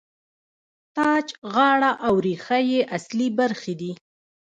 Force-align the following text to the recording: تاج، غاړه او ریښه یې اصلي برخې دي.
تاج، 0.97 1.27
غاړه 1.53 1.91
او 2.05 2.13
ریښه 2.25 2.59
یې 2.71 2.81
اصلي 2.97 3.27
برخې 3.39 3.73
دي. 3.81 3.91